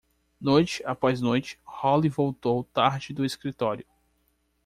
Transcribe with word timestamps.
Noite 0.41 0.81
após 0.83 1.21
noite, 1.21 1.59
Holly 1.63 2.09
voltou 2.09 2.63
tarde 2.63 3.13
do 3.13 3.23
escritório. 3.23 3.85